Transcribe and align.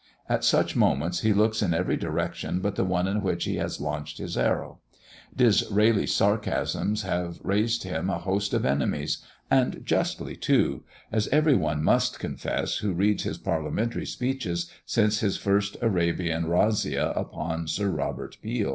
At 0.27 0.43
such 0.43 0.75
moments, 0.75 1.19
he 1.21 1.31
looks 1.31 1.61
in 1.61 1.75
every 1.75 1.95
direction 1.95 2.59
but 2.59 2.73
the 2.73 2.83
one 2.83 3.07
in 3.07 3.21
which 3.21 3.43
he 3.43 3.57
has 3.57 3.79
launched 3.79 4.17
his 4.17 4.35
arrow. 4.35 4.79
Disraeli's 5.35 6.11
sarcasms 6.11 7.03
have 7.03 7.37
raised 7.43 7.83
him 7.83 8.09
a 8.09 8.17
host 8.17 8.55
of 8.55 8.65
enemies, 8.65 9.19
and 9.51 9.85
justly 9.85 10.35
too, 10.35 10.83
as 11.11 11.27
every 11.27 11.53
one 11.55 11.83
must 11.83 12.17
confess, 12.17 12.77
who 12.77 12.93
reads 12.93 13.25
his 13.25 13.37
Parliamentary 13.37 14.07
speeches 14.07 14.71
since 14.87 15.19
his 15.19 15.37
first 15.37 15.77
Arabian 15.83 16.45
razzia 16.47 17.11
upon 17.15 17.67
Sir 17.67 17.89
Robert 17.91 18.37
Peel. 18.41 18.69